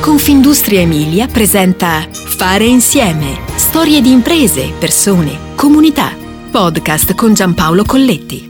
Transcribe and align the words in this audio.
Confindustria 0.00 0.80
Emilia 0.80 1.26
presenta 1.26 2.08
Fare 2.10 2.64
insieme. 2.64 3.38
Storie 3.56 4.00
di 4.00 4.10
imprese, 4.10 4.72
persone, 4.78 5.54
comunità. 5.54 6.16
Podcast 6.50 7.14
con 7.14 7.34
Giampaolo 7.34 7.84
Colletti. 7.84 8.48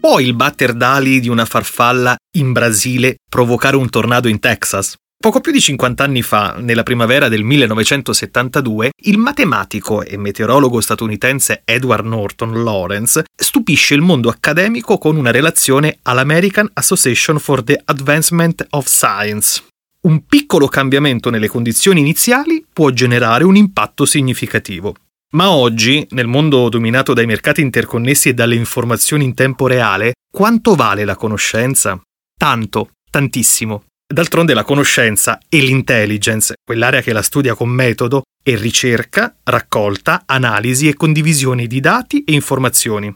Può 0.00 0.20
il 0.20 0.34
batter 0.34 0.72
d'ali 0.72 1.20
di 1.20 1.28
una 1.28 1.44
farfalla 1.44 2.16
in 2.38 2.52
Brasile 2.52 3.16
provocare 3.28 3.76
un 3.76 3.90
tornado 3.90 4.28
in 4.28 4.40
Texas? 4.40 4.94
Poco 5.18 5.40
più 5.40 5.52
di 5.52 5.60
50 5.60 6.02
anni 6.02 6.22
fa, 6.22 6.56
nella 6.58 6.82
primavera 6.82 7.28
del 7.28 7.44
1972, 7.44 8.92
il 9.04 9.18
matematico 9.18 10.02
e 10.02 10.16
meteorologo 10.16 10.80
statunitense 10.80 11.60
Edward 11.64 12.06
Norton 12.06 12.62
Lawrence 12.64 13.24
stupisce 13.34 13.92
il 13.92 14.00
mondo 14.00 14.30
accademico 14.30 14.96
con 14.96 15.16
una 15.16 15.30
relazione 15.30 15.98
all'American 16.02 16.70
Association 16.72 17.38
for 17.38 17.62
the 17.62 17.80
Advancement 17.84 18.66
of 18.70 18.86
Science. 18.86 19.62
Un 20.04 20.26
piccolo 20.26 20.68
cambiamento 20.68 21.30
nelle 21.30 21.48
condizioni 21.48 22.00
iniziali 22.00 22.62
può 22.70 22.90
generare 22.90 23.42
un 23.42 23.56
impatto 23.56 24.04
significativo. 24.04 24.94
Ma 25.32 25.50
oggi, 25.50 26.06
nel 26.10 26.26
mondo 26.26 26.68
dominato 26.68 27.14
dai 27.14 27.24
mercati 27.24 27.62
interconnessi 27.62 28.28
e 28.28 28.34
dalle 28.34 28.54
informazioni 28.54 29.24
in 29.24 29.32
tempo 29.32 29.66
reale, 29.66 30.12
quanto 30.30 30.74
vale 30.74 31.06
la 31.06 31.16
conoscenza? 31.16 31.98
Tanto, 32.38 32.90
tantissimo. 33.10 33.84
D'altronde 34.06 34.52
la 34.52 34.62
conoscenza 34.62 35.40
e 35.48 35.60
l'intelligence, 35.60 36.56
quell'area 36.62 37.00
che 37.00 37.14
la 37.14 37.22
studia 37.22 37.54
con 37.54 37.70
metodo, 37.70 38.24
è 38.42 38.54
ricerca, 38.56 39.34
raccolta, 39.42 40.24
analisi 40.26 40.86
e 40.86 40.94
condivisione 40.94 41.66
di 41.66 41.80
dati 41.80 42.24
e 42.24 42.34
informazioni. 42.34 43.12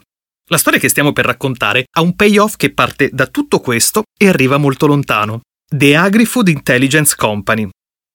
La 0.49 0.57
storia 0.57 0.79
che 0.79 0.89
stiamo 0.89 1.13
per 1.13 1.25
raccontare 1.25 1.83
ha 1.91 2.01
un 2.01 2.15
payoff 2.15 2.55
che 2.55 2.73
parte 2.73 3.11
da 3.13 3.27
tutto 3.27 3.59
questo 3.59 4.01
e 4.17 4.27
arriva 4.27 4.57
molto 4.57 4.87
lontano. 4.87 5.41
The 5.71 5.95
Agri-Food 5.95 6.47
Intelligence 6.47 7.13
Company, 7.15 7.69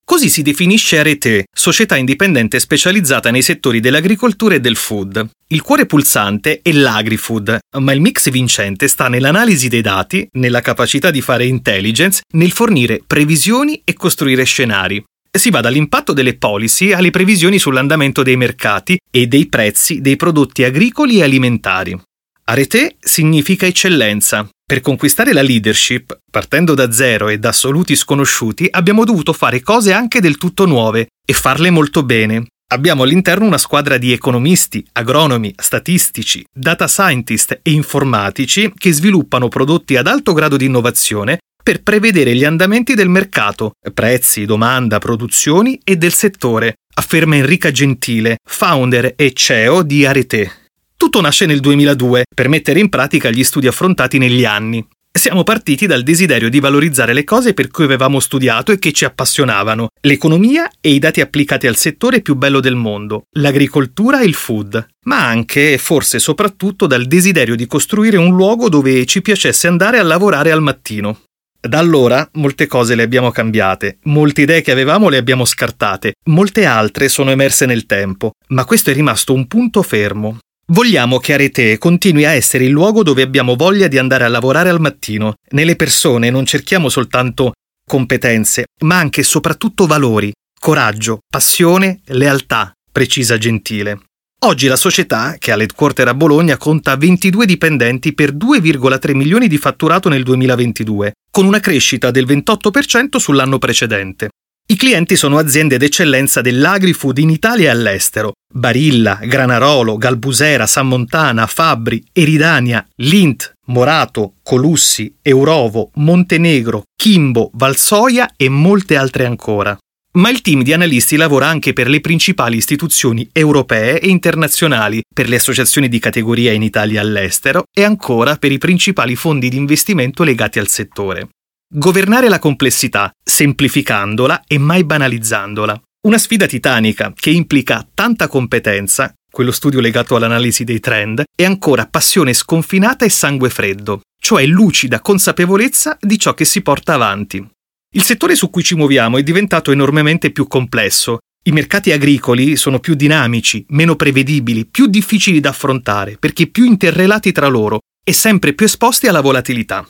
Così 0.05 0.29
si 0.29 0.43
definisce 0.43 0.99
Arete, 0.99 1.45
società 1.51 1.97
indipendente 1.97 2.59
specializzata 2.59 3.31
nei 3.31 3.43
settori 3.43 3.79
dell'agricoltura 3.79 4.57
e 4.57 4.61
del 4.61 4.75
food. 4.75 5.31
Il 5.47 5.63
cuore 5.63 5.87
pulsante 5.87 6.61
è 6.63 6.73
l'agri-food, 6.73 7.59
ma 7.79 7.93
il 7.93 8.01
mix 8.01 8.29
vincente 8.31 8.89
sta 8.89 9.09
nell'analisi 9.09 9.69
dei 9.69 9.83
dati, 9.83 10.29
nella 10.33 10.61
capacità 10.61 11.13
di 11.13 11.23
fare 11.23 11.47
intelligence, 11.47 12.23
nel 12.33 12.51
fornire 12.51 13.03
previsioni 13.07 13.81
e 13.85 13.95
costruire 13.95 14.43
scenari. 14.43 15.03
Si 15.31 15.51
va 15.51 15.61
dall'impatto 15.61 16.13
delle 16.13 16.37
policy 16.37 16.91
alle 16.91 17.11
previsioni 17.11 17.61
sull'andamento 17.61 18.23
dei 18.25 18.37
mercati 18.37 18.99
e 19.11 19.27
dei 19.29 19.47
prezzi 19.47 20.01
dei 20.01 20.17
prodotti 20.17 20.65
agricoli 20.65 21.19
e 21.19 21.23
alimentari. 21.23 21.99
Arete 22.47 22.97
significa 22.99 23.65
eccellenza. 23.65 24.49
Per 24.67 24.81
conquistare 24.81 25.35
la 25.35 25.43
leadership, 25.43 26.21
partendo 26.31 26.73
da 26.73 26.91
zero 26.91 27.29
e 27.29 27.39
da 27.39 27.51
assoluti 27.51 27.95
sconosciuti, 27.95 28.67
abbiamo 28.71 29.05
dovuto 29.05 29.35
fare 29.35 29.61
cose 29.61 29.93
anche 29.93 30.23
del 30.23 30.39
tutto 30.39 30.65
nuove 30.65 31.09
e 31.23 31.35
farle 31.35 31.69
molto 31.69 32.03
bene. 32.03 32.47
Abbiamo 32.73 33.03
all'interno 33.03 33.45
una 33.45 33.59
squadra 33.59 33.99
di 33.99 34.11
economisti, 34.11 34.83
agronomi, 34.93 35.53
statistici, 35.55 36.43
data 36.51 36.89
scientist 36.89 37.61
e 37.63 37.73
informatici 37.73 38.73
che 38.75 38.91
sviluppano 38.91 39.49
prodotti 39.49 39.97
ad 39.97 40.07
alto 40.07 40.33
grado 40.33 40.57
di 40.57 40.65
innovazione 40.65 41.41
per 41.63 41.83
prevedere 41.83 42.35
gli 42.35 42.45
andamenti 42.45 42.95
del 42.95 43.11
mercato, 43.11 43.73
prezzi, 43.93 44.47
domanda, 44.47 44.99
produzioni 44.99 45.79
e 45.85 45.97
del 45.97 46.15
settore, 46.15 46.77
afferma 46.95 47.37
Enrica 47.37 47.71
Gentile, 47.71 48.39
founder 48.43 49.13
e 49.15 49.33
CEO 49.35 49.83
di 49.83 50.07
Arete. 50.07 50.64
Tutto 50.97 51.21
nasce 51.21 51.47
nel 51.47 51.61
2002 51.61 52.25
per 52.35 52.49
mettere 52.49 52.81
in 52.81 52.89
pratica 52.89 53.31
gli 53.31 53.45
studi 53.45 53.67
affrontati 53.67 54.19
negli 54.19 54.45
anni. 54.45 54.87
Siamo 55.17 55.45
partiti 55.45 55.87
dal 55.87 56.03
desiderio 56.03 56.49
di 56.49 56.59
valorizzare 56.59 57.13
le 57.13 57.23
cose 57.23 57.55
per 57.55 57.69
cui 57.69 57.85
avevamo 57.85 58.19
studiato 58.19 58.73
e 58.73 58.81
che 58.81 58.91
ci 58.91 59.05
appassionavano, 59.05 59.91
l'economia 60.01 60.69
e 60.81 60.91
i 60.91 60.99
dati 60.99 61.21
applicati 61.21 61.69
al 61.69 61.77
settore 61.77 62.21
più 62.21 62.35
bello 62.35 62.59
del 62.59 62.75
mondo, 62.75 63.27
l'agricoltura 63.39 64.21
e 64.21 64.25
il 64.25 64.35
food, 64.35 64.87
ma 65.05 65.25
anche 65.25 65.75
e 65.75 65.79
forse 65.79 66.19
soprattutto 66.19 66.89
dal 66.89 67.07
desiderio 67.07 67.55
di 67.55 67.69
costruire 67.69 68.17
un 68.17 68.35
luogo 68.35 68.69
dove 68.69 69.07
ci 69.07 69.23
piacesse 69.23 69.69
andare 69.69 69.99
a 69.99 70.03
lavorare 70.03 70.51
al 70.51 70.63
mattino. 70.63 71.21
Da 71.61 71.79
allora 71.79 72.29
molte 72.33 72.67
cose 72.67 72.95
le 72.95 73.05
abbiamo 73.05 73.31
cambiate, 73.31 73.99
molte 74.03 74.43
idee 74.43 74.63
che 74.63 74.73
avevamo 74.73 75.09
le 75.09 75.17
abbiamo 75.17 75.45
scartate, 75.45 76.15
molte 76.25 76.67
altre 76.67 77.09
sono 77.09 77.31
emerse 77.31 77.67
nel 77.67 77.87
tempo, 77.87 78.33
ma 78.49 78.65
questo 78.65 78.91
è 78.91 78.93
rimasto 78.93 79.33
un 79.33 79.47
punto 79.47 79.81
fermo, 79.83 80.41
Vogliamo 80.69 81.19
che 81.19 81.35
Arete 81.35 81.77
continui 81.77 82.25
a 82.25 82.31
essere 82.31 82.65
il 82.65 82.71
luogo 82.71 83.03
dove 83.03 83.21
abbiamo 83.21 83.55
voglia 83.55 83.87
di 83.87 83.99
andare 83.99 84.25
a 84.25 84.29
lavorare 84.29 84.71
al 84.71 84.81
mattino. 84.81 85.35
Nelle 85.51 85.77
persone 85.77 86.31
non 86.31 86.47
cerchiamo 86.47 86.89
soltanto 86.89 87.53
competenze, 87.87 88.65
ma 88.85 88.97
anche 88.97 89.21
e 89.21 89.25
soprattutto 89.25 89.87
valori, 89.87 90.33
coraggio, 90.59 91.19
passione, 91.29 92.01
lealtà, 92.07 92.73
precisa 92.91 93.37
Gentile. 93.37 94.01
Oggi 94.45 94.67
la 94.67 94.77
società, 94.77 95.37
che 95.39 95.53
ha 95.53 95.57
l'headquarter 95.57 96.09
a 96.09 96.15
Bologna, 96.15 96.57
conta 96.57 96.97
22 96.97 97.45
dipendenti 97.45 98.15
per 98.15 98.35
2,3 98.35 99.15
milioni 99.15 99.49
di 99.49 99.59
fatturato 99.59 100.09
nel 100.09 100.23
2022, 100.23 101.13
con 101.31 101.45
una 101.45 101.61
crescita 101.61 102.11
del 102.11 102.27
28% 102.27 103.17
sull'anno 103.17 103.59
precedente. 103.59 104.31
I 104.67 104.77
clienti 104.77 105.15
sono 105.15 105.37
aziende 105.37 105.77
d'eccellenza 105.77 106.41
dell'agri-food 106.41 107.19
in 107.19 107.29
Italia 107.29 107.67
e 107.67 107.69
all'estero. 107.69 108.33
Barilla, 108.51 109.21
Granarolo, 109.23 109.99
Galbusera, 109.99 110.67
Sammontana, 110.67 111.47
Fabri, 111.47 112.03
Eridania, 112.13 112.83
Lint, 112.97 113.53
Morato, 113.67 114.37
Colussi, 114.43 115.17
Eurovo, 115.21 115.91
Montenegro, 115.97 116.85
Kimbo, 116.97 117.51
Valsoia 117.53 118.33
e 118.39 118.49
molte 118.49 118.97
altre 118.97 119.27
ancora. 119.27 119.77
Ma 120.13 120.31
il 120.31 120.41
team 120.41 120.63
di 120.63 120.73
analisti 120.73 121.17
lavora 121.17 121.47
anche 121.47 121.75
per 121.75 121.89
le 121.89 122.01
principali 122.01 122.57
istituzioni 122.57 123.29
europee 123.33 124.01
e 124.01 124.09
internazionali, 124.09 125.03
per 125.13 125.29
le 125.29 125.37
associazioni 125.37 125.89
di 125.89 125.99
categoria 125.99 126.53
in 126.53 126.63
Italia 126.63 127.03
e 127.03 127.05
all'estero 127.05 127.65
e 127.71 127.85
ancora 127.85 128.37
per 128.37 128.51
i 128.51 128.59
principali 128.59 129.15
fondi 129.15 129.51
di 129.51 129.59
investimento 129.59 130.23
legati 130.23 130.59
al 130.59 130.69
settore. 130.69 131.29
Governare 131.77 132.29
la 132.29 132.39
complessità, 132.39 133.11
semplificandola 133.21 134.45
e 134.47 134.59
mai 134.59 134.85
banalizzandola. 134.85 135.83
Una 136.07 136.19
sfida 136.19 136.47
titanica 136.47 137.13
che 137.13 137.31
implica 137.31 137.85
tanta 137.93 138.29
competenza, 138.29 139.13
quello 139.29 139.51
studio 139.51 139.81
legato 139.81 140.15
all'analisi 140.15 140.63
dei 140.63 140.79
trend, 140.79 141.25
e 141.35 141.45
ancora 141.45 141.89
passione 141.89 142.33
sconfinata 142.33 143.05
e 143.05 143.09
sangue 143.09 143.51
freddo, 143.51 144.03
cioè 144.23 144.47
lucida 144.47 145.01
consapevolezza 145.01 145.99
di 146.01 146.17
ciò 146.17 146.33
che 146.33 146.45
si 146.45 146.63
porta 146.63 146.95
avanti. 146.95 147.45
Il 147.93 148.03
settore 148.05 148.37
su 148.37 148.51
cui 148.51 148.63
ci 148.63 148.77
muoviamo 148.77 149.19
è 149.19 149.25
diventato 149.25 149.73
enormemente 149.73 150.31
più 150.31 150.47
complesso. 150.47 151.19
I 151.47 151.51
mercati 151.51 151.91
agricoli 151.91 152.55
sono 152.55 152.79
più 152.79 152.95
dinamici, 152.95 153.65
meno 153.71 153.97
prevedibili, 153.97 154.65
più 154.65 154.87
difficili 154.87 155.41
da 155.41 155.49
affrontare, 155.49 156.19
perché 156.21 156.47
più 156.47 156.67
interrelati 156.67 157.33
tra 157.33 157.49
loro 157.49 157.81
e 158.05 158.13
sempre 158.13 158.53
più 158.53 158.65
esposti 158.65 159.09
alla 159.09 159.21
volatilità. 159.21 159.85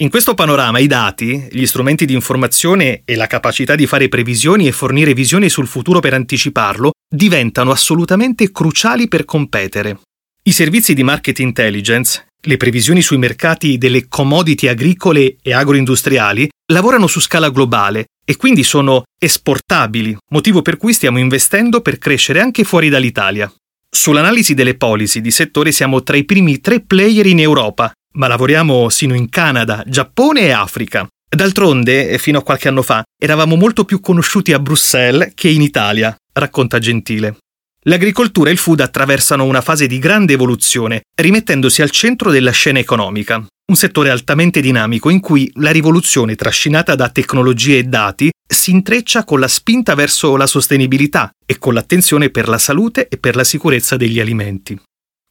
In 0.00 0.10
questo 0.10 0.34
panorama 0.34 0.78
i 0.78 0.86
dati, 0.86 1.48
gli 1.50 1.66
strumenti 1.66 2.06
di 2.06 2.14
informazione 2.14 3.02
e 3.04 3.16
la 3.16 3.26
capacità 3.26 3.74
di 3.74 3.84
fare 3.88 4.08
previsioni 4.08 4.68
e 4.68 4.72
fornire 4.72 5.12
visioni 5.12 5.48
sul 5.48 5.66
futuro 5.66 5.98
per 5.98 6.14
anticiparlo 6.14 6.92
diventano 7.12 7.72
assolutamente 7.72 8.52
cruciali 8.52 9.08
per 9.08 9.24
competere. 9.24 9.98
I 10.44 10.52
servizi 10.52 10.94
di 10.94 11.02
market 11.02 11.40
intelligence, 11.40 12.28
le 12.40 12.56
previsioni 12.56 13.02
sui 13.02 13.18
mercati 13.18 13.76
delle 13.76 14.06
commodity 14.06 14.68
agricole 14.68 15.36
e 15.42 15.52
agroindustriali, 15.52 16.48
lavorano 16.70 17.08
su 17.08 17.18
scala 17.18 17.50
globale 17.50 18.04
e 18.24 18.36
quindi 18.36 18.62
sono 18.62 19.02
esportabili, 19.18 20.16
motivo 20.30 20.62
per 20.62 20.76
cui 20.76 20.92
stiamo 20.92 21.18
investendo 21.18 21.80
per 21.80 21.98
crescere 21.98 22.38
anche 22.38 22.62
fuori 22.62 22.88
dall'Italia. 22.88 23.52
Sull'analisi 23.90 24.54
delle 24.54 24.76
policy 24.76 25.20
di 25.20 25.32
settore 25.32 25.72
siamo 25.72 26.04
tra 26.04 26.16
i 26.16 26.24
primi 26.24 26.60
tre 26.60 26.82
player 26.82 27.26
in 27.26 27.40
Europa 27.40 27.92
ma 28.14 28.26
lavoriamo 28.26 28.88
sino 28.88 29.14
in 29.14 29.28
Canada, 29.28 29.82
Giappone 29.86 30.42
e 30.42 30.50
Africa. 30.50 31.06
D'altronde, 31.28 32.16
fino 32.18 32.38
a 32.38 32.42
qualche 32.42 32.68
anno 32.68 32.82
fa, 32.82 33.02
eravamo 33.20 33.56
molto 33.56 33.84
più 33.84 34.00
conosciuti 34.00 34.52
a 34.52 34.58
Bruxelles 34.58 35.32
che 35.34 35.48
in 35.48 35.60
Italia, 35.60 36.16
racconta 36.32 36.78
Gentile. 36.78 37.36
L'agricoltura 37.82 38.50
e 38.50 38.52
il 38.52 38.58
food 38.58 38.80
attraversano 38.80 39.44
una 39.44 39.60
fase 39.60 39.86
di 39.86 39.98
grande 39.98 40.32
evoluzione, 40.32 41.02
rimettendosi 41.14 41.82
al 41.82 41.90
centro 41.90 42.30
della 42.30 42.50
scena 42.50 42.78
economica, 42.78 43.36
un 43.36 43.76
settore 43.76 44.10
altamente 44.10 44.60
dinamico 44.60 45.10
in 45.10 45.20
cui 45.20 45.50
la 45.56 45.70
rivoluzione 45.70 46.34
trascinata 46.34 46.94
da 46.94 47.10
tecnologie 47.10 47.78
e 47.78 47.84
dati 47.84 48.30
si 48.46 48.70
intreccia 48.70 49.24
con 49.24 49.40
la 49.40 49.48
spinta 49.48 49.94
verso 49.94 50.36
la 50.36 50.46
sostenibilità 50.46 51.30
e 51.44 51.58
con 51.58 51.74
l'attenzione 51.74 52.30
per 52.30 52.48
la 52.48 52.58
salute 52.58 53.08
e 53.08 53.18
per 53.18 53.36
la 53.36 53.44
sicurezza 53.44 53.96
degli 53.96 54.20
alimenti. 54.20 54.78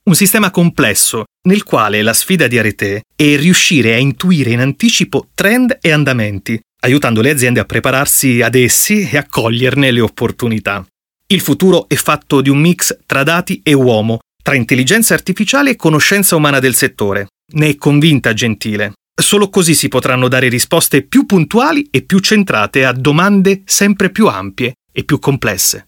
Un 0.07 0.15
sistema 0.15 0.51
complesso 0.51 1.25
nel 1.49 1.63
quale 1.63 2.01
la 2.01 2.13
sfida 2.13 2.47
di 2.47 2.57
Arete 2.57 3.01
è 3.13 3.35
riuscire 3.35 3.93
a 3.93 3.97
intuire 3.97 4.51
in 4.51 4.61
anticipo 4.61 5.27
trend 5.35 5.79
e 5.81 5.91
andamenti, 5.91 6.57
aiutando 6.83 7.19
le 7.19 7.29
aziende 7.29 7.59
a 7.59 7.65
prepararsi 7.65 8.41
ad 8.41 8.55
essi 8.55 9.09
e 9.09 9.17
a 9.17 9.25
coglierne 9.27 9.91
le 9.91 9.99
opportunità. 9.99 10.85
Il 11.27 11.41
futuro 11.41 11.89
è 11.89 11.95
fatto 11.95 12.39
di 12.39 12.49
un 12.49 12.57
mix 12.57 12.97
tra 13.05 13.23
dati 13.23 13.59
e 13.61 13.73
uomo, 13.73 14.19
tra 14.41 14.55
intelligenza 14.55 15.13
artificiale 15.13 15.71
e 15.71 15.75
conoscenza 15.75 16.37
umana 16.37 16.59
del 16.59 16.73
settore. 16.73 17.27
Ne 17.55 17.67
è 17.67 17.75
convinta 17.75 18.31
Gentile. 18.31 18.93
Solo 19.13 19.49
così 19.49 19.73
si 19.73 19.89
potranno 19.89 20.29
dare 20.29 20.47
risposte 20.47 21.01
più 21.01 21.25
puntuali 21.25 21.85
e 21.91 22.03
più 22.03 22.19
centrate 22.19 22.85
a 22.85 22.93
domande 22.93 23.63
sempre 23.65 24.09
più 24.09 24.27
ampie 24.27 24.75
e 24.89 25.03
più 25.03 25.19
complesse. 25.19 25.87